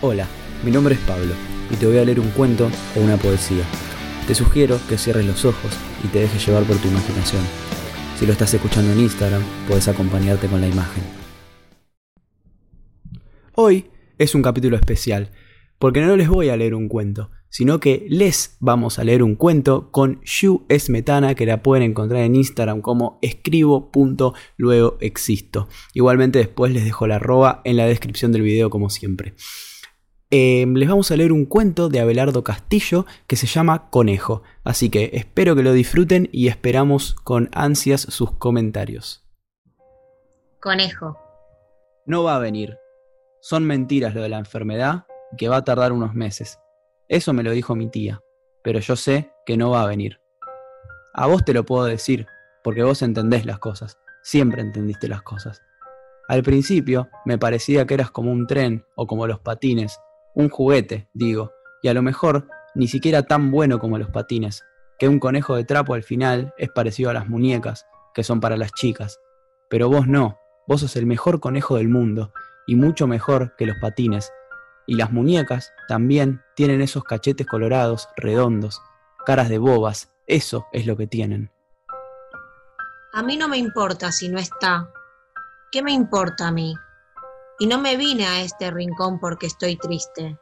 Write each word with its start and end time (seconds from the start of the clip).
Hola, 0.00 0.28
mi 0.64 0.70
nombre 0.70 0.94
es 0.94 1.00
Pablo 1.00 1.34
y 1.72 1.74
te 1.74 1.84
voy 1.84 1.98
a 1.98 2.04
leer 2.04 2.20
un 2.20 2.30
cuento 2.30 2.70
o 2.94 3.00
una 3.00 3.16
poesía. 3.16 3.64
Te 4.28 4.34
sugiero 4.36 4.78
que 4.88 4.96
cierres 4.96 5.26
los 5.26 5.44
ojos 5.44 5.72
y 6.04 6.06
te 6.06 6.20
dejes 6.20 6.46
llevar 6.46 6.62
por 6.62 6.76
tu 6.76 6.86
imaginación. 6.86 7.42
Si 8.16 8.24
lo 8.24 8.30
estás 8.30 8.54
escuchando 8.54 8.92
en 8.92 9.00
Instagram, 9.00 9.42
puedes 9.66 9.88
acompañarte 9.88 10.46
con 10.46 10.60
la 10.60 10.68
imagen. 10.68 11.02
Hoy 13.56 13.86
es 14.18 14.36
un 14.36 14.42
capítulo 14.42 14.76
especial, 14.76 15.32
porque 15.80 16.00
no 16.00 16.14
les 16.14 16.28
voy 16.28 16.50
a 16.50 16.56
leer 16.56 16.76
un 16.76 16.86
cuento, 16.86 17.32
sino 17.48 17.80
que 17.80 18.06
les 18.08 18.56
vamos 18.60 19.00
a 19.00 19.04
leer 19.04 19.24
un 19.24 19.34
cuento 19.34 19.90
con 19.90 20.20
Shu 20.22 20.64
Esmetana 20.68 21.34
que 21.34 21.44
la 21.44 21.64
pueden 21.64 21.90
encontrar 21.90 22.22
en 22.22 22.36
Instagram 22.36 22.82
como 22.82 23.18
escribo.luegoexisto. 23.20 25.66
Igualmente 25.92 26.38
después 26.38 26.72
les 26.72 26.84
dejo 26.84 27.08
la 27.08 27.16
arroba 27.16 27.62
en 27.64 27.76
la 27.76 27.86
descripción 27.86 28.30
del 28.30 28.42
video 28.42 28.70
como 28.70 28.90
siempre. 28.90 29.34
Em, 30.30 30.74
les 30.74 30.86
vamos 30.86 31.10
a 31.10 31.16
leer 31.16 31.32
un 31.32 31.46
cuento 31.46 31.88
de 31.88 32.00
Abelardo 32.00 32.44
Castillo 32.44 33.06
que 33.26 33.36
se 33.36 33.46
llama 33.46 33.88
Conejo, 33.88 34.42
así 34.62 34.90
que 34.90 35.10
espero 35.14 35.56
que 35.56 35.62
lo 35.62 35.72
disfruten 35.72 36.28
y 36.32 36.48
esperamos 36.48 37.14
con 37.14 37.48
ansias 37.54 38.02
sus 38.02 38.32
comentarios. 38.32 39.24
Conejo. 40.60 41.18
No 42.04 42.24
va 42.24 42.36
a 42.36 42.40
venir. 42.40 42.76
Son 43.40 43.64
mentiras 43.64 44.14
lo 44.14 44.20
de 44.20 44.28
la 44.28 44.38
enfermedad 44.38 45.06
y 45.32 45.36
que 45.36 45.48
va 45.48 45.58
a 45.58 45.64
tardar 45.64 45.92
unos 45.92 46.14
meses. 46.14 46.58
Eso 47.08 47.32
me 47.32 47.42
lo 47.42 47.52
dijo 47.52 47.74
mi 47.74 47.88
tía, 47.88 48.20
pero 48.62 48.80
yo 48.80 48.96
sé 48.96 49.30
que 49.46 49.56
no 49.56 49.70
va 49.70 49.82
a 49.82 49.86
venir. 49.86 50.20
A 51.14 51.26
vos 51.26 51.42
te 51.42 51.54
lo 51.54 51.64
puedo 51.64 51.84
decir, 51.84 52.26
porque 52.62 52.82
vos 52.82 53.00
entendés 53.00 53.46
las 53.46 53.60
cosas, 53.60 53.98
siempre 54.22 54.60
entendiste 54.60 55.08
las 55.08 55.22
cosas. 55.22 55.62
Al 56.28 56.42
principio 56.42 57.08
me 57.24 57.38
parecía 57.38 57.86
que 57.86 57.94
eras 57.94 58.10
como 58.10 58.30
un 58.30 58.46
tren 58.46 58.84
o 58.94 59.06
como 59.06 59.26
los 59.26 59.40
patines, 59.40 59.98
un 60.38 60.48
juguete, 60.48 61.10
digo, 61.12 61.52
y 61.82 61.88
a 61.88 61.94
lo 61.94 62.00
mejor 62.00 62.46
ni 62.76 62.86
siquiera 62.86 63.24
tan 63.24 63.50
bueno 63.50 63.80
como 63.80 63.98
los 63.98 64.08
patines, 64.08 64.64
que 64.96 65.08
un 65.08 65.18
conejo 65.18 65.56
de 65.56 65.64
trapo 65.64 65.94
al 65.94 66.04
final 66.04 66.54
es 66.56 66.70
parecido 66.70 67.10
a 67.10 67.12
las 67.12 67.28
muñecas, 67.28 67.86
que 68.14 68.22
son 68.22 68.38
para 68.38 68.56
las 68.56 68.72
chicas. 68.72 69.18
Pero 69.68 69.88
vos 69.88 70.06
no, 70.06 70.38
vos 70.68 70.82
sos 70.82 70.94
el 70.94 71.06
mejor 71.06 71.40
conejo 71.40 71.76
del 71.76 71.88
mundo, 71.88 72.32
y 72.68 72.76
mucho 72.76 73.08
mejor 73.08 73.56
que 73.56 73.66
los 73.66 73.78
patines, 73.78 74.32
y 74.86 74.94
las 74.94 75.10
muñecas 75.10 75.72
también 75.88 76.40
tienen 76.54 76.82
esos 76.82 77.02
cachetes 77.02 77.46
colorados, 77.46 78.08
redondos, 78.16 78.80
caras 79.26 79.48
de 79.48 79.58
bobas, 79.58 80.12
eso 80.28 80.66
es 80.72 80.86
lo 80.86 80.96
que 80.96 81.08
tienen. 81.08 81.50
A 83.12 83.24
mí 83.24 83.36
no 83.36 83.48
me 83.48 83.58
importa 83.58 84.12
si 84.12 84.28
no 84.28 84.38
está. 84.38 84.88
¿Qué 85.72 85.82
me 85.82 85.92
importa 85.92 86.46
a 86.46 86.52
mí? 86.52 86.76
Y 87.58 87.66
no 87.66 87.78
me 87.78 87.96
vine 87.96 88.26
a 88.26 88.42
este 88.42 88.70
rincón 88.70 89.18
porque 89.18 89.46
estoy 89.46 89.76
triste. 89.76 90.38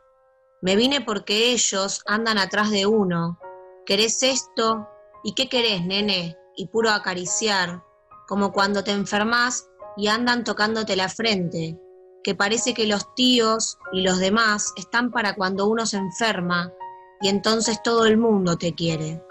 Me 0.60 0.76
vine 0.76 1.00
porque 1.00 1.52
ellos 1.52 2.02
andan 2.06 2.38
atrás 2.38 2.70
de 2.70 2.86
uno. 2.86 3.38
¿Querés 3.86 4.22
esto? 4.22 4.88
¿Y 5.24 5.34
qué 5.34 5.48
querés, 5.48 5.84
nene? 5.84 6.36
Y 6.56 6.68
puro 6.68 6.90
acariciar, 6.90 7.82
como 8.28 8.52
cuando 8.52 8.84
te 8.84 8.90
enfermas 8.90 9.68
y 9.96 10.08
andan 10.08 10.44
tocándote 10.44 10.96
la 10.96 11.08
frente, 11.08 11.78
que 12.22 12.34
parece 12.34 12.74
que 12.74 12.86
los 12.86 13.14
tíos 13.14 13.78
y 13.92 14.02
los 14.02 14.18
demás 14.18 14.72
están 14.76 15.10
para 15.10 15.34
cuando 15.34 15.66
uno 15.66 15.86
se 15.86 15.96
enferma 15.96 16.72
y 17.20 17.28
entonces 17.28 17.82
todo 17.82 18.04
el 18.04 18.18
mundo 18.18 18.56
te 18.56 18.74
quiere. 18.74 19.22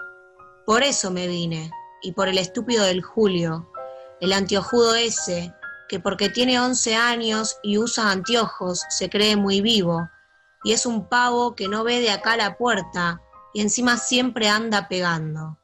Por 0.64 0.82
eso 0.82 1.10
me 1.10 1.28
vine, 1.28 1.70
y 2.02 2.12
por 2.12 2.28
el 2.28 2.38
estúpido 2.38 2.84
del 2.84 3.02
Julio, 3.02 3.70
el 4.20 4.32
antiojudo 4.32 4.94
ese, 4.94 5.52
que 5.88 6.00
porque 6.00 6.28
tiene 6.28 6.60
11 6.60 6.96
años 6.96 7.58
y 7.62 7.78
usa 7.78 8.10
anteojos 8.10 8.82
se 8.90 9.08
cree 9.08 9.36
muy 9.36 9.60
vivo, 9.60 10.08
y 10.64 10.72
es 10.72 10.86
un 10.86 11.08
pavo 11.08 11.54
que 11.54 11.68
no 11.68 11.84
ve 11.84 12.00
de 12.00 12.10
acá 12.10 12.36
la 12.36 12.56
puerta 12.56 13.20
y 13.54 13.60
encima 13.60 13.96
siempre 13.96 14.48
anda 14.48 14.88
pegando. 14.88 15.58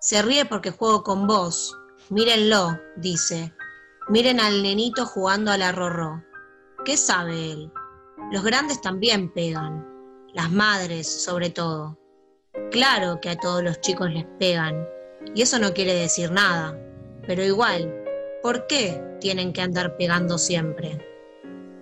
Se 0.00 0.20
ríe 0.20 0.44
porque 0.44 0.70
juego 0.70 1.02
con 1.02 1.26
vos, 1.26 1.78
mírenlo, 2.10 2.78
dice, 2.96 3.54
miren 4.08 4.40
al 4.40 4.62
nenito 4.62 5.06
jugando 5.06 5.52
a 5.52 5.58
la 5.58 5.72
rorró. 5.72 6.24
¿Qué 6.84 6.96
sabe 6.96 7.52
él? 7.52 7.72
Los 8.32 8.42
grandes 8.42 8.80
también 8.80 9.32
pegan, 9.32 9.86
las 10.34 10.50
madres 10.50 11.06
sobre 11.24 11.50
todo. 11.50 11.98
Claro 12.70 13.20
que 13.20 13.30
a 13.30 13.36
todos 13.36 13.62
los 13.62 13.80
chicos 13.80 14.10
les 14.10 14.26
pegan, 14.38 14.86
y 15.34 15.42
eso 15.42 15.58
no 15.58 15.72
quiere 15.72 15.94
decir 15.94 16.32
nada, 16.32 16.76
pero 17.26 17.44
igual, 17.44 18.01
¿por 18.42 18.66
qué 18.66 19.00
tienen 19.20 19.52
que 19.52 19.62
andar 19.62 19.96
pegando 19.96 20.36
siempre? 20.38 20.98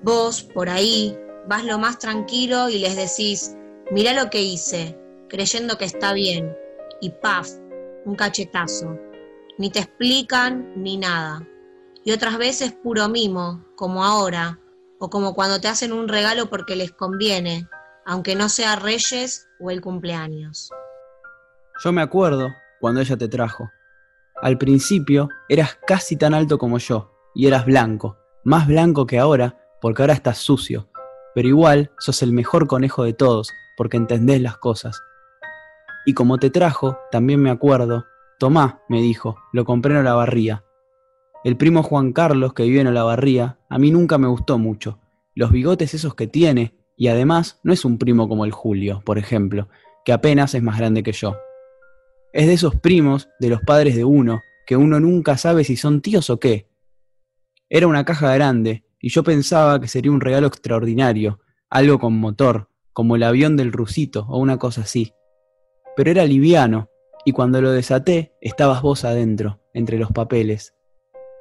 Vos, 0.03 0.43
por 0.43 0.69
ahí, 0.69 1.16
vas 1.47 1.65
lo 1.65 1.78
más 1.78 1.98
tranquilo 1.98 2.69
y 2.69 2.78
les 2.78 2.97
decís, 2.97 3.56
mirá 3.91 4.12
lo 4.12 4.31
que 4.31 4.43
hice, 4.43 4.98
creyendo 5.28 5.78
que 5.78 5.87
está 5.87 6.12
bien, 6.12 6.56
y 7.00 7.10
paf, 7.10 7.48
un 8.04 8.15
cachetazo. 8.15 8.98
Ni 9.59 9.71
te 9.71 9.81
explican 9.81 10.72
ni 10.76 10.97
nada. 10.97 11.47
Y 12.04 12.12
otras 12.12 12.38
veces 12.38 12.72
puro 12.72 13.09
mimo, 13.09 13.65
como 13.77 14.04
ahora, 14.04 14.59
o 14.98 15.10
como 15.10 15.34
cuando 15.34 15.60
te 15.60 15.69
hacen 15.69 15.92
un 15.92 16.09
regalo 16.09 16.48
porque 16.48 16.77
les 16.77 16.92
conviene, 16.92 17.66
aunque 18.06 18.34
no 18.34 18.48
sea 18.48 18.77
Reyes 18.77 19.48
o 19.60 19.71
el 19.71 19.81
cumpleaños. 19.81 20.71
Yo 21.82 21.92
me 21.92 22.03
acuerdo 22.03 22.48
cuando 22.81 23.00
ella 23.00 23.16
te 23.16 23.28
trajo. 23.28 23.71
Al 24.43 24.56
principio 24.56 25.28
eras 25.49 25.78
casi 25.87 26.17
tan 26.17 26.33
alto 26.33 26.59
como 26.59 26.78
yo 26.78 27.12
y 27.34 27.47
eras 27.47 27.67
blanco, 27.67 28.17
más 28.45 28.67
blanco 28.67 29.06
que 29.06 29.19
ahora 29.19 29.59
porque 29.81 30.03
ahora 30.03 30.15
estás 30.15 30.39
sucio, 30.39 30.89
pero 31.34 31.49
igual 31.49 31.93
sos 31.99 32.23
el 32.23 32.33
mejor 32.33 32.67
conejo 32.67 33.05
de 33.05 33.12
todos 33.12 33.53
porque 33.77 33.97
entendés 33.97 34.41
las 34.41 34.56
cosas. 34.56 35.03
Y 36.06 36.15
como 36.15 36.39
te 36.39 36.51
trajo, 36.51 36.99
también 37.11 37.41
me 37.41 37.51
acuerdo, 37.51 38.05
Tomá, 38.39 38.81
me 38.89 39.03
dijo, 39.03 39.37
lo 39.53 39.67
compré 39.67 39.95
en 39.95 40.05
la 40.05 40.15
barría. 40.15 40.65
El 41.45 41.59
primo 41.59 41.83
Juan 41.83 42.15
Carlos, 42.15 42.55
que 42.55 42.62
vive 42.62 42.81
en 42.81 42.87
Olavarría, 42.87 43.59
a 43.69 43.78
mí 43.78 43.91
nunca 43.91 44.17
me 44.17 44.28
gustó 44.28 44.57
mucho. 44.59 44.99
Los 45.34 45.51
bigotes 45.51 45.93
esos 45.93 46.15
que 46.15 46.27
tiene, 46.27 46.75
y 46.97 47.09
además 47.09 47.61
no 47.62 47.75
es 47.75 47.84
un 47.84 47.99
primo 47.99 48.28
como 48.28 48.47
el 48.47 48.53
Julio, 48.53 49.03
por 49.05 49.19
ejemplo, 49.19 49.69
que 50.07 50.15
apenas 50.15 50.55
es 50.55 50.62
más 50.62 50.78
grande 50.78 51.03
que 51.03 51.12
yo. 51.12 51.37
Es 52.33 52.47
de 52.47 52.53
esos 52.53 52.77
primos, 52.77 53.29
de 53.41 53.49
los 53.49 53.61
padres 53.63 53.97
de 53.97 54.05
uno, 54.05 54.43
que 54.65 54.77
uno 54.77 55.01
nunca 55.01 55.37
sabe 55.37 55.65
si 55.65 55.77
son 55.77 56.01
tíos 56.01 56.31
o 56.31 56.39
qué. 56.39 56.69
Era 57.69 57.89
una 57.89 58.05
caja 58.05 58.33
grande, 58.35 58.85
y 59.01 59.09
yo 59.09 59.25
pensaba 59.25 59.81
que 59.81 59.89
sería 59.89 60.13
un 60.13 60.21
regalo 60.21 60.47
extraordinario, 60.47 61.41
algo 61.69 61.99
con 61.99 62.17
motor, 62.17 62.69
como 62.93 63.17
el 63.17 63.25
avión 63.25 63.57
del 63.57 63.73
rusito 63.73 64.27
o 64.29 64.39
una 64.39 64.59
cosa 64.59 64.83
así. 64.83 65.13
Pero 65.97 66.13
era 66.13 66.25
liviano, 66.25 66.89
y 67.25 67.33
cuando 67.33 67.61
lo 67.61 67.73
desaté, 67.73 68.33
estabas 68.41 68.81
vos 68.81 69.05
adentro, 69.05 69.61
entre 69.75 69.99
los 69.99 70.13
papeles. 70.13 70.75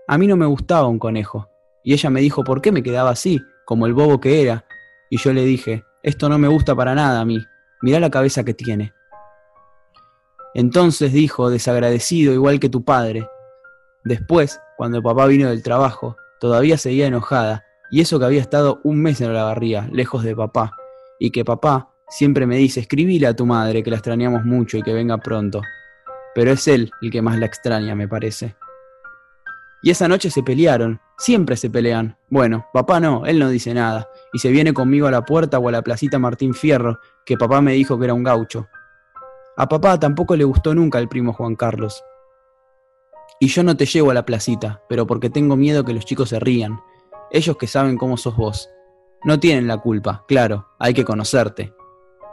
A 0.08 0.18
mí 0.18 0.26
no 0.26 0.38
me 0.38 0.48
gustaba 0.48 0.88
un 0.88 0.98
conejo, 0.98 1.50
y 1.84 1.94
ella 1.94 2.10
me 2.10 2.22
dijo 2.22 2.44
por 2.44 2.62
qué 2.62 2.72
me 2.72 2.82
quedaba 2.82 3.12
así, 3.12 3.40
como 3.64 3.86
el 3.86 3.94
bobo 3.94 4.20
que 4.20 4.42
era, 4.42 4.66
y 5.12 5.18
yo 5.18 5.34
le 5.34 5.46
dije, 5.46 5.84
esto 6.02 6.30
no 6.30 6.40
me 6.40 6.48
gusta 6.48 6.76
para 6.76 6.96
nada 6.96 7.22
a 7.22 7.26
mí, 7.26 7.38
mirá 7.84 8.00
la 8.00 8.10
cabeza 8.10 8.44
que 8.44 8.56
tiene. 8.56 8.94
Entonces 10.54 11.14
dijo, 11.14 11.50
desagradecido 11.50 12.34
igual 12.34 12.60
que 12.60 12.70
tu 12.70 12.84
padre. 12.84 13.28
Después, 14.04 14.60
cuando 14.78 15.04
papá 15.04 15.28
vino 15.28 15.50
del 15.50 15.62
trabajo, 15.62 16.16
todavía 16.40 16.78
seguía 16.78 17.08
enojada, 17.08 17.66
y 17.92 18.02
eso 18.02 18.20
que 18.20 18.26
había 18.26 18.42
estado 18.42 18.80
un 18.84 19.02
mes 19.02 19.22
en 19.22 19.34
la 19.34 19.44
barría, 19.44 19.88
lejos 19.92 20.24
de 20.24 20.36
papá, 20.36 20.72
y 21.20 21.32
que 21.32 21.46
papá 21.46 21.90
siempre 22.08 22.48
me 22.48 22.58
dice, 22.58 22.80
escribile 22.80 23.28
a 23.28 23.36
tu 23.36 23.46
madre 23.46 23.84
que 23.84 23.90
la 23.90 23.98
extrañamos 23.98 24.46
mucho 24.46 24.78
y 24.78 24.84
que 24.84 24.94
venga 24.94 25.18
pronto. 25.18 25.62
Pero 26.34 26.52
es 26.52 26.68
él 26.68 26.92
el 27.02 27.12
que 27.12 27.22
más 27.22 27.38
la 27.38 27.46
extraña, 27.46 27.96
me 27.96 28.08
parece. 28.08 28.56
Y 29.81 29.92
esa 29.92 30.08
noche 30.08 30.30
se 30.30 30.44
pelearon, 30.44 31.00
siempre 31.18 31.56
se 31.56 31.70
pelean. 31.70 32.18
Bueno, 32.30 32.66
papá 32.74 33.00
no, 33.00 33.26
él 33.26 33.40
no 33.40 33.50
dice 33.50 33.74
nada, 33.74 34.10
y 34.34 34.40
se 34.40 34.50
viene 34.50 34.74
conmigo 34.74 35.08
a 35.08 35.12
la 35.12 35.24
puerta 35.24 35.60
o 35.60 35.70
a 35.70 35.72
la 35.72 35.81
placita 35.81 36.19
Martín 36.19 36.54
Fierro, 36.54 37.00
que 37.25 37.38
papá 37.38 37.62
me 37.62 37.74
dijo 37.74 37.98
que 37.98 38.06
era 38.06 38.13
un 38.13 38.24
gaucho. 38.24 38.68
A 39.60 39.68
papá 39.68 40.00
tampoco 40.00 40.38
le 40.38 40.46
gustó 40.46 40.74
nunca 40.74 41.00
el 41.00 41.10
primo 41.10 41.34
Juan 41.34 41.58
Carlos. 41.58 42.02
Y 43.42 43.48
yo 43.48 43.62
no 43.62 43.76
te 43.76 43.86
llevo 43.86 44.10
a 44.10 44.14
la 44.14 44.26
placita, 44.26 44.82
pero 44.88 45.06
porque 45.06 45.30
tengo 45.30 45.58
miedo 45.58 45.84
que 45.84 45.94
los 45.94 46.06
chicos 46.06 46.30
se 46.30 46.40
rían. 46.40 46.80
Ellos 47.30 47.58
que 47.58 47.68
saben 47.68 47.98
cómo 47.98 48.16
sos 48.16 48.38
vos. 48.38 48.70
No 49.26 49.38
tienen 49.38 49.68
la 49.68 49.76
culpa, 49.76 50.24
claro, 50.30 50.70
hay 50.80 50.94
que 50.94 51.04
conocerte. 51.04 51.74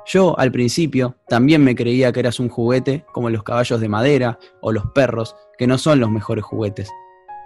Yo, 0.07 0.39
al 0.39 0.53
principio, 0.53 1.17
también 1.27 1.65
me 1.65 1.75
creía 1.75 2.13
que 2.13 2.21
eras 2.21 2.39
un 2.39 2.49
juguete 2.49 3.05
como 3.13 3.29
los 3.29 3.43
caballos 3.43 3.81
de 3.81 3.89
madera 3.89 4.39
o 4.61 4.71
los 4.71 4.87
perros, 4.93 5.35
que 5.59 5.67
no 5.67 5.79
son 5.79 5.99
los 5.99 6.13
mejores 6.13 6.45
juguetes. 6.45 6.89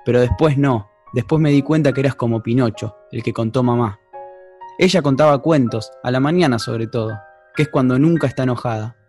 Pero 0.04 0.20
después 0.20 0.58
no, 0.58 0.90
después 1.14 1.40
me 1.40 1.52
di 1.52 1.62
cuenta 1.62 1.94
que 1.94 2.00
eras 2.00 2.16
como 2.16 2.42
Pinocho, 2.42 2.98
el 3.12 3.22
que 3.22 3.32
contó 3.32 3.62
mamá. 3.62 3.98
Ella 4.78 5.00
contaba 5.00 5.40
cuentos, 5.40 5.90
a 6.02 6.10
la 6.10 6.20
mañana 6.20 6.58
sobre 6.58 6.86
todo, 6.86 7.18
que 7.56 7.62
es 7.62 7.70
cuando 7.70 7.98
nunca 7.98 8.26
está 8.26 8.42
enojada. 8.42 8.99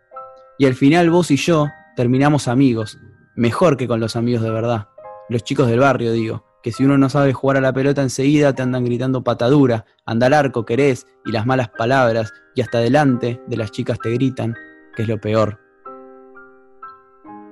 Y 0.61 0.67
al 0.67 0.75
final 0.75 1.09
vos 1.09 1.31
y 1.31 1.37
yo 1.37 1.69
terminamos 1.95 2.47
amigos, 2.47 2.99
mejor 3.35 3.77
que 3.77 3.87
con 3.87 3.99
los 3.99 4.15
amigos 4.15 4.43
de 4.43 4.51
verdad, 4.51 4.89
los 5.27 5.43
chicos 5.43 5.67
del 5.67 5.79
barrio 5.79 6.11
digo, 6.11 6.45
que 6.61 6.71
si 6.71 6.85
uno 6.85 6.99
no 6.99 7.09
sabe 7.09 7.33
jugar 7.33 7.57
a 7.57 7.61
la 7.61 7.73
pelota 7.73 8.03
enseguida 8.03 8.53
te 8.53 8.61
andan 8.61 8.85
gritando 8.85 9.23
patadura, 9.23 9.85
anda 10.05 10.27
al 10.27 10.35
arco, 10.35 10.63
querés, 10.63 11.07
y 11.25 11.31
las 11.31 11.47
malas 11.47 11.69
palabras, 11.69 12.31
y 12.53 12.61
hasta 12.61 12.77
delante 12.77 13.41
de 13.47 13.57
las 13.57 13.71
chicas 13.71 13.97
te 13.97 14.11
gritan, 14.11 14.55
que 14.95 15.01
es 15.01 15.07
lo 15.07 15.19
peor. 15.19 15.59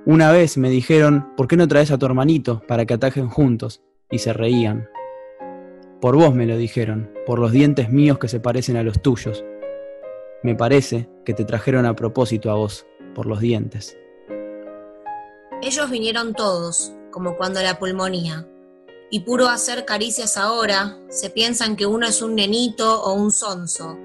Una 0.06 0.30
vez 0.30 0.56
me 0.56 0.70
dijeron, 0.70 1.32
¿por 1.36 1.48
qué 1.48 1.56
no 1.56 1.66
traes 1.66 1.90
a 1.90 1.98
tu 1.98 2.06
hermanito 2.06 2.62
para 2.68 2.86
que 2.86 2.94
atajen 2.94 3.28
juntos? 3.28 3.82
Y 4.08 4.18
se 4.18 4.32
reían. 4.32 4.88
Por 6.00 6.14
vos 6.14 6.32
me 6.32 6.46
lo 6.46 6.56
dijeron, 6.56 7.10
por 7.26 7.40
los 7.40 7.50
dientes 7.50 7.90
míos 7.90 8.18
que 8.20 8.28
se 8.28 8.38
parecen 8.38 8.76
a 8.76 8.84
los 8.84 9.02
tuyos. 9.02 9.44
Me 10.44 10.54
parece 10.54 11.10
que 11.24 11.34
te 11.34 11.44
trajeron 11.44 11.86
a 11.86 11.96
propósito 11.96 12.52
a 12.52 12.54
vos, 12.54 12.86
los 13.26 13.40
dientes. 13.40 13.96
Ellos 15.62 15.90
vinieron 15.90 16.34
todos, 16.34 16.92
como 17.10 17.36
cuando 17.36 17.62
la 17.62 17.78
pulmonía. 17.78 18.48
Y 19.10 19.20
puro 19.20 19.48
hacer 19.48 19.84
caricias 19.84 20.36
ahora, 20.36 20.98
se 21.10 21.30
piensan 21.30 21.76
que 21.76 21.86
uno 21.86 22.06
es 22.06 22.22
un 22.22 22.36
nenito 22.36 23.02
o 23.02 23.12
un 23.12 23.30
sonso. 23.30 23.98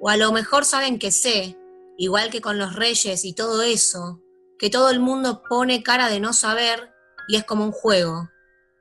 O 0.00 0.08
a 0.08 0.16
lo 0.16 0.32
mejor 0.32 0.64
saben 0.64 0.98
que 0.98 1.12
sé, 1.12 1.56
igual 1.96 2.30
que 2.30 2.40
con 2.40 2.58
los 2.58 2.74
reyes 2.74 3.24
y 3.24 3.34
todo 3.34 3.62
eso, 3.62 4.20
que 4.58 4.70
todo 4.70 4.90
el 4.90 5.00
mundo 5.00 5.42
pone 5.48 5.82
cara 5.82 6.08
de 6.08 6.20
no 6.20 6.32
saber 6.32 6.90
y 7.28 7.36
es 7.36 7.44
como 7.44 7.64
un 7.64 7.72
juego. 7.72 8.30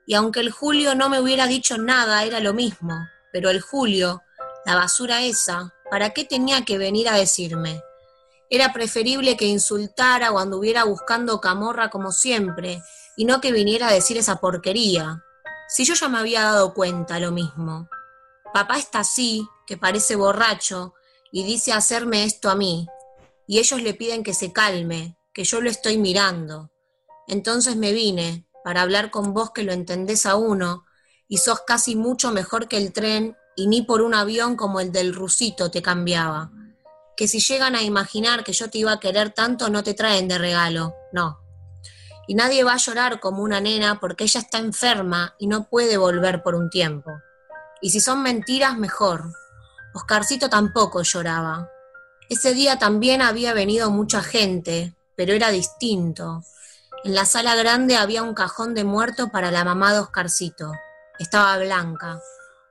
Y 0.08 0.14
aunque 0.14 0.40
el 0.40 0.52
Julio 0.52 0.96
no 0.96 1.10
me 1.10 1.20
hubiera 1.20 1.48
dicho 1.48 1.78
nada, 1.78 2.24
era 2.24 2.40
lo 2.40 2.54
mismo. 2.54 2.94
Pero 3.32 3.50
el 3.50 3.60
Julio, 3.60 4.22
la 4.66 4.76
basura 4.76 5.24
esa, 5.24 5.74
¿para 5.90 6.12
qué 6.12 6.24
tenía 6.24 6.64
que 6.64 6.78
venir 6.78 7.10
a 7.10 7.18
decirme? 7.18 7.82
Era 8.50 8.74
preferible 8.74 9.38
que 9.38 9.46
insultara 9.46 10.32
o 10.32 10.40
anduviera 10.40 10.84
buscando 10.84 11.42
camorra 11.42 11.90
como 11.90 12.12
siempre, 12.12 12.82
y 13.18 13.26
no 13.26 13.42
que 13.42 13.52
viniera 13.52 13.88
a 13.88 13.94
decir 13.94 14.18
esa 14.18 14.38
porquería. 14.38 15.24
Si 15.68 15.84
yo 15.86 15.94
ya 15.94 16.08
me 16.10 16.20
había 16.20 16.44
dado 16.44 16.74
cuenta 16.74 17.20
lo 17.20 17.32
mismo. 17.32 17.90
Papá 18.54 18.78
está 18.78 19.00
así, 19.00 19.48
que 19.66 19.78
parece 19.78 20.16
borracho, 20.16 20.94
y 21.32 21.44
dice 21.44 21.74
hacerme 21.74 22.24
esto 22.24 22.50
a 22.50 22.56
mí, 22.56 22.88
y 23.48 23.60
ellos 23.60 23.82
le 23.82 23.94
piden 23.94 24.24
que 24.24 24.34
se 24.34 24.54
calme, 24.54 25.18
que 25.34 25.44
yo 25.44 25.60
lo 25.60 25.70
estoy 25.70 25.98
mirando. 25.98 26.72
Entonces 27.28 27.76
me 27.76 27.92
vine 27.92 28.48
para 28.64 28.82
hablar 28.82 29.12
con 29.12 29.34
vos 29.34 29.52
que 29.52 29.64
lo 29.64 29.74
entendés 29.74 30.26
a 30.26 30.36
uno, 30.36 30.86
y 31.28 31.38
sos 31.38 31.62
casi 31.66 31.96
mucho 31.96 32.32
mejor 32.32 32.68
que 32.68 32.78
el 32.78 32.94
tren, 32.94 33.36
y 33.56 33.68
ni 33.68 33.82
por 33.82 34.02
un 34.02 34.14
avión 34.14 34.56
como 34.56 34.80
el 34.80 34.92
del 34.92 35.14
rusito 35.14 35.72
te 35.72 35.82
cambiaba. 35.82 36.52
Que 37.18 37.28
si 37.28 37.40
llegan 37.40 37.76
a 37.76 37.82
imaginar 37.82 38.44
que 38.44 38.54
yo 38.54 38.70
te 38.70 38.80
iba 38.80 38.92
a 38.92 39.00
querer 39.00 39.32
tanto, 39.32 39.70
no 39.70 39.84
te 39.84 39.94
traen 39.94 40.28
de 40.28 40.38
regalo, 40.38 40.96
no. 41.14 41.40
Y 42.28 42.36
nadie 42.36 42.64
va 42.64 42.74
a 42.74 42.78
llorar 42.78 43.20
como 43.20 43.44
una 43.44 43.62
nena 43.62 44.00
porque 44.00 44.24
ella 44.24 44.40
está 44.40 44.58
enferma 44.58 45.36
y 45.38 45.48
no 45.48 45.70
puede 45.70 45.98
volver 45.98 46.44
por 46.44 46.56
un 46.56 46.70
tiempo. 46.70 47.12
Y 47.82 47.92
si 47.92 48.00
son 48.00 48.24
mentiras, 48.24 48.78
mejor. 48.78 49.26
Oscarcito 49.94 50.50
tampoco 50.50 51.04
lloraba. 51.04 51.70
Ese 52.30 52.54
día 52.54 52.80
también 52.80 53.22
había 53.22 53.54
venido 53.54 53.92
mucha 53.92 54.24
gente, 54.24 54.96
pero 55.16 55.34
era 55.34 55.52
distinto. 55.52 56.42
En 57.04 57.14
la 57.14 57.26
sala 57.26 57.56
grande 57.56 57.96
había 57.96 58.24
un 58.24 58.34
cajón 58.34 58.74
de 58.74 58.84
muerto 58.84 59.30
para 59.30 59.52
la 59.52 59.64
mamá 59.64 59.94
de 59.94 60.00
Oscarcito. 60.00 60.72
Estaba 61.20 61.58
blanca. 61.60 62.20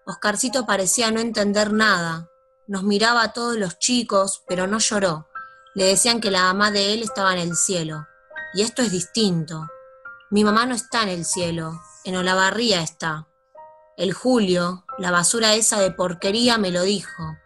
Oscarcito 0.07 0.67
parecía 0.67 1.13
no 1.13 1.21
entender 1.21 1.73
nada. 1.73 2.29
Nos 2.67 2.83
miraba 2.83 3.23
a 3.23 3.33
todos 3.35 3.57
los 3.57 3.79
chicos, 3.79 4.43
pero 4.49 4.67
no 4.67 4.79
lloró. 4.79 5.29
Le 5.75 5.85
decían 5.85 6.21
que 6.21 6.31
la 6.31 6.45
mamá 6.45 6.71
de 6.71 6.95
él 6.95 7.03
estaba 7.03 7.35
en 7.35 7.41
el 7.41 7.57
cielo. 7.57 8.07
Y 8.55 8.63
esto 8.63 8.81
es 8.81 8.91
distinto. 8.91 9.67
Mi 10.31 10.45
mamá 10.45 10.65
no 10.65 10.75
está 10.75 11.03
en 11.03 11.11
el 11.11 11.25
cielo, 11.27 11.79
en 12.05 12.17
Olavarría 12.17 12.81
está. 12.81 13.29
El 13.99 14.15
Julio, 14.15 14.85
la 14.99 15.11
basura 15.11 15.55
esa 15.55 15.79
de 15.79 15.91
porquería, 15.91 16.57
me 16.57 16.71
lo 16.71 16.83
dijo. 16.83 17.37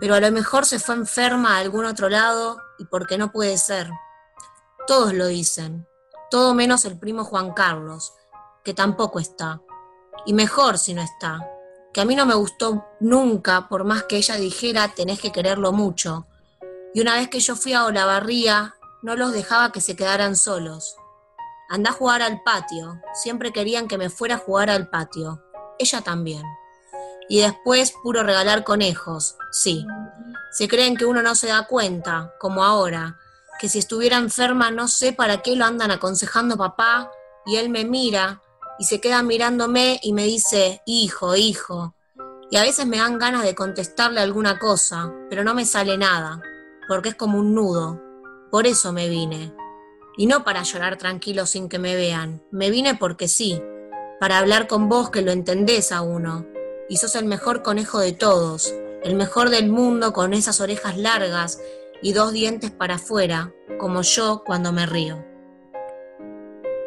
Pero 0.00 0.14
a 0.14 0.20
lo 0.20 0.32
mejor 0.32 0.64
se 0.64 0.78
fue 0.78 0.94
enferma 0.94 1.56
a 1.56 1.60
algún 1.60 1.84
otro 1.84 2.08
lado 2.08 2.58
y 2.78 2.86
porque 2.86 3.18
no 3.18 3.32
puede 3.32 3.58
ser. 3.58 3.90
Todos 4.86 5.12
lo 5.12 5.26
dicen, 5.26 5.86
todo 6.30 6.54
menos 6.54 6.84
el 6.86 6.98
primo 6.98 7.24
Juan 7.24 7.52
Carlos, 7.52 8.14
que 8.64 8.72
tampoco 8.72 9.20
está. 9.20 9.60
Y 10.24 10.32
mejor 10.32 10.78
si 10.78 10.94
no 10.94 11.02
está, 11.02 11.38
que 11.94 12.00
a 12.00 12.04
mí 12.04 12.16
no 12.16 12.26
me 12.26 12.34
gustó 12.34 12.84
nunca, 12.98 13.68
por 13.68 13.84
más 13.84 14.02
que 14.02 14.16
ella 14.16 14.34
dijera 14.34 14.92
tenés 14.94 15.20
que 15.20 15.30
quererlo 15.30 15.72
mucho. 15.72 16.26
Y 16.92 17.00
una 17.00 17.14
vez 17.14 17.28
que 17.28 17.38
yo 17.38 17.54
fui 17.54 17.72
a 17.72 17.84
Olavarría, 17.84 18.74
no 19.02 19.14
los 19.14 19.32
dejaba 19.32 19.70
que 19.70 19.80
se 19.80 19.94
quedaran 19.94 20.34
solos. 20.34 20.96
Andá 21.70 21.90
a 21.90 21.94
jugar 21.94 22.20
al 22.20 22.42
patio, 22.42 23.00
siempre 23.14 23.52
querían 23.52 23.86
que 23.86 23.96
me 23.96 24.10
fuera 24.10 24.34
a 24.34 24.38
jugar 24.38 24.70
al 24.70 24.90
patio. 24.90 25.40
Ella 25.78 26.00
también. 26.00 26.42
Y 27.28 27.40
después 27.40 27.92
puro 28.02 28.24
regalar 28.24 28.64
conejos, 28.64 29.36
sí. 29.52 29.86
Se 30.50 30.66
creen 30.66 30.96
que 30.96 31.04
uno 31.04 31.22
no 31.22 31.36
se 31.36 31.46
da 31.46 31.66
cuenta, 31.66 32.34
como 32.40 32.64
ahora, 32.64 33.18
que 33.60 33.68
si 33.68 33.78
estuviera 33.78 34.18
enferma 34.18 34.72
no 34.72 34.88
sé 34.88 35.12
para 35.12 35.42
qué 35.42 35.54
lo 35.54 35.64
andan 35.64 35.92
aconsejando 35.92 36.56
papá 36.56 37.10
y 37.46 37.56
él 37.56 37.70
me 37.70 37.84
mira 37.84 38.40
y 38.78 38.84
se 38.84 39.00
queda 39.00 39.22
mirándome 39.22 40.00
y 40.02 40.12
me 40.12 40.24
dice, 40.24 40.82
hijo, 40.86 41.36
hijo. 41.36 41.94
Y 42.50 42.56
a 42.56 42.62
veces 42.62 42.86
me 42.86 42.98
dan 42.98 43.18
ganas 43.18 43.44
de 43.44 43.54
contestarle 43.54 44.20
alguna 44.20 44.58
cosa, 44.58 45.12
pero 45.30 45.44
no 45.44 45.54
me 45.54 45.64
sale 45.64 45.96
nada, 45.96 46.42
porque 46.88 47.10
es 47.10 47.14
como 47.14 47.38
un 47.38 47.54
nudo. 47.54 48.00
Por 48.50 48.66
eso 48.66 48.92
me 48.92 49.08
vine. 49.08 49.54
Y 50.16 50.26
no 50.26 50.44
para 50.44 50.62
llorar 50.62 50.96
tranquilo 50.96 51.46
sin 51.46 51.68
que 51.68 51.78
me 51.78 51.96
vean, 51.96 52.42
me 52.52 52.70
vine 52.70 52.94
porque 52.94 53.26
sí, 53.26 53.60
para 54.20 54.38
hablar 54.38 54.68
con 54.68 54.88
vos 54.88 55.10
que 55.10 55.22
lo 55.22 55.32
entendés 55.32 55.90
a 55.90 56.02
uno. 56.02 56.46
Y 56.88 56.98
sos 56.98 57.16
el 57.16 57.24
mejor 57.24 57.62
conejo 57.62 57.98
de 57.98 58.12
todos, 58.12 58.74
el 59.02 59.16
mejor 59.16 59.50
del 59.50 59.68
mundo 59.68 60.12
con 60.12 60.34
esas 60.34 60.60
orejas 60.60 60.96
largas 60.96 61.60
y 62.02 62.12
dos 62.12 62.32
dientes 62.32 62.70
para 62.70 62.96
afuera, 62.96 63.52
como 63.78 64.02
yo 64.02 64.42
cuando 64.44 64.72
me 64.72 64.86
río. 64.86 65.24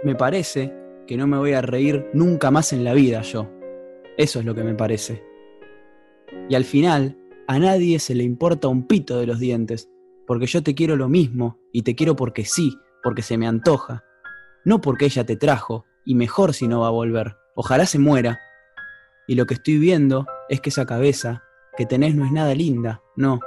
Me 0.04 0.16
parece 0.16 0.87
que 1.08 1.18
no 1.18 1.26
me 1.26 1.38
voy 1.38 1.54
a 1.54 1.62
reír 1.62 2.08
nunca 2.14 2.52
más 2.52 2.74
en 2.74 2.84
la 2.84 2.94
vida 2.94 3.22
yo. 3.22 3.50
Eso 4.18 4.40
es 4.40 4.46
lo 4.46 4.54
que 4.54 4.64
me 4.64 4.76
parece. 4.76 5.24
Y 6.50 6.56
al 6.56 6.66
final, 6.66 7.18
a 7.48 7.58
nadie 7.58 7.98
se 8.00 8.14
le 8.14 8.24
importa 8.24 8.68
un 8.68 8.86
pito 8.86 9.20
de 9.20 9.26
los 9.26 9.40
dientes, 9.40 9.90
porque 10.28 10.46
yo 10.46 10.62
te 10.62 10.76
quiero 10.76 10.96
lo 10.96 11.08
mismo, 11.08 11.60
y 11.72 11.84
te 11.84 11.96
quiero 11.96 12.16
porque 12.16 12.46
sí, 12.46 12.78
porque 13.02 13.22
se 13.22 13.38
me 13.38 13.48
antoja. 13.48 14.04
No 14.66 14.82
porque 14.82 15.06
ella 15.06 15.26
te 15.26 15.38
trajo, 15.38 15.86
y 16.06 16.16
mejor 16.16 16.54
si 16.54 16.68
no 16.68 16.82
va 16.82 16.88
a 16.88 16.92
volver. 16.92 17.38
Ojalá 17.56 17.86
se 17.86 18.00
muera. 18.00 18.40
Y 19.28 19.36
lo 19.36 19.46
que 19.46 19.56
estoy 19.56 19.78
viendo 19.78 20.28
es 20.50 20.62
que 20.62 20.70
esa 20.70 20.86
cabeza 20.86 21.44
que 21.78 21.86
tenés 21.86 22.16
no 22.16 22.26
es 22.26 22.32
nada 22.32 22.54
linda, 22.54 23.02
no. 23.16 23.40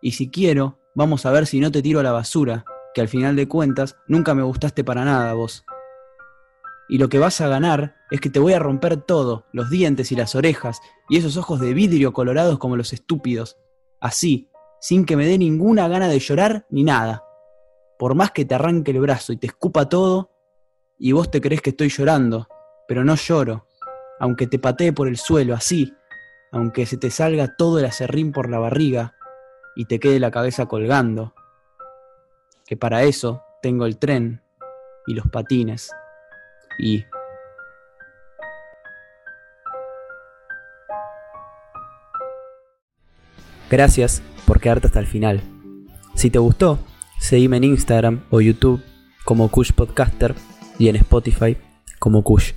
Y 0.00 0.12
si 0.12 0.30
quiero, 0.30 0.78
vamos 0.94 1.26
a 1.26 1.32
ver 1.32 1.46
si 1.46 1.60
no 1.60 1.70
te 1.70 1.82
tiro 1.82 2.00
a 2.00 2.02
la 2.02 2.12
basura, 2.12 2.64
que 2.94 3.00
al 3.00 3.08
final 3.08 3.36
de 3.36 3.48
cuentas 3.48 3.96
nunca 4.06 4.34
me 4.34 4.42
gustaste 4.42 4.84
para 4.84 5.04
nada 5.04 5.34
vos. 5.34 5.64
Y 6.88 6.98
lo 6.98 7.08
que 7.08 7.18
vas 7.18 7.40
a 7.40 7.48
ganar 7.48 7.96
es 8.10 8.20
que 8.20 8.30
te 8.30 8.38
voy 8.38 8.54
a 8.54 8.58
romper 8.58 8.96
todo, 9.02 9.44
los 9.52 9.68
dientes 9.68 10.10
y 10.10 10.16
las 10.16 10.34
orejas, 10.34 10.80
y 11.08 11.18
esos 11.18 11.36
ojos 11.36 11.60
de 11.60 11.74
vidrio 11.74 12.12
colorados 12.12 12.58
como 12.58 12.76
los 12.76 12.92
estúpidos, 12.92 13.58
así, 14.00 14.50
sin 14.80 15.04
que 15.04 15.16
me 15.16 15.26
dé 15.26 15.36
ninguna 15.36 15.86
gana 15.88 16.08
de 16.08 16.18
llorar 16.18 16.66
ni 16.70 16.84
nada. 16.84 17.24
Por 17.98 18.14
más 18.14 18.30
que 18.30 18.46
te 18.46 18.54
arranque 18.54 18.92
el 18.92 19.00
brazo 19.00 19.32
y 19.32 19.36
te 19.36 19.48
escupa 19.48 19.88
todo, 19.88 20.30
y 20.98 21.12
vos 21.12 21.30
te 21.30 21.40
crees 21.40 21.60
que 21.60 21.70
estoy 21.70 21.90
llorando, 21.90 22.48
pero 22.86 23.04
no 23.04 23.14
lloro, 23.16 23.66
aunque 24.18 24.46
te 24.46 24.58
patee 24.58 24.92
por 24.92 25.08
el 25.08 25.18
suelo 25.18 25.54
así, 25.54 25.92
aunque 26.52 26.86
se 26.86 26.96
te 26.96 27.10
salga 27.10 27.54
todo 27.56 27.78
el 27.78 27.84
acerrín 27.84 28.32
por 28.32 28.48
la 28.48 28.58
barriga, 28.58 29.14
y 29.76 29.84
te 29.84 30.00
quede 30.00 30.18
la 30.18 30.30
cabeza 30.30 30.66
colgando. 30.66 31.34
Que 32.66 32.76
para 32.76 33.02
eso 33.02 33.42
tengo 33.62 33.84
el 33.84 33.98
tren 33.98 34.42
y 35.06 35.14
los 35.14 35.26
patines 35.28 35.92
Gracias 43.70 44.22
por 44.46 44.60
quedarte 44.60 44.86
hasta 44.86 45.00
el 45.00 45.06
final. 45.06 45.42
Si 46.14 46.30
te 46.30 46.38
gustó, 46.38 46.78
seguime 47.20 47.58
en 47.58 47.64
Instagram 47.64 48.24
o 48.30 48.40
YouTube 48.40 48.82
como 49.24 49.50
Kush 49.50 49.72
Podcaster 49.72 50.34
y 50.78 50.88
en 50.88 50.96
Spotify 50.96 51.56
como 51.98 52.22
Kush. 52.22 52.52